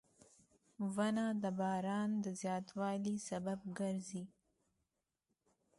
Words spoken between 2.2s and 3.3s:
د زیاتوالي